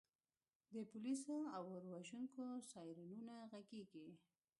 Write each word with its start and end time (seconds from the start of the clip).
د 0.73 0.75
پولیسو 0.91 1.35
او 1.55 1.63
اور 1.73 1.83
وژونکو 1.93 2.43
سایرنونه 2.71 3.35
غږیږي 3.51 4.07